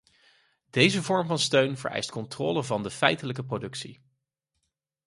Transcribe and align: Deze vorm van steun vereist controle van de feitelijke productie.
Deze 0.69 1.03
vorm 1.03 1.27
van 1.27 1.39
steun 1.39 1.77
vereist 1.77 2.11
controle 2.11 2.63
van 2.63 2.83
de 2.83 2.91
feitelijke 2.91 3.43
productie. 3.45 4.01